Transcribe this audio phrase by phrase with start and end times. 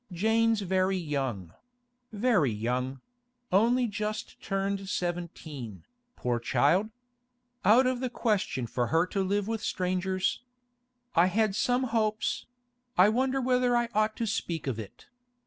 [0.11, 3.01] Jane's very young—very young;
[3.51, 5.85] only just turned seventeen,
[6.15, 6.89] poor child!
[7.63, 10.41] Out of the question for her to live with strangers.
[11.13, 15.05] I had some hopes—I wonder whether I ought to speak of it?